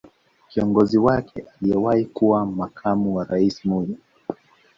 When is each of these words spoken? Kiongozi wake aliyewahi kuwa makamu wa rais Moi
Kiongozi 0.49 0.97
wake 0.97 1.45
aliyewahi 1.61 2.05
kuwa 2.05 2.45
makamu 2.45 3.15
wa 3.15 3.23
rais 3.23 3.65
Moi 3.65 3.97